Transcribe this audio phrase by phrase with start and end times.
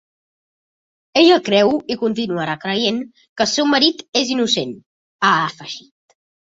[1.21, 4.77] Ella creu, i continuarà creient, que el seu marit és innocent,
[5.31, 6.23] ha afegit.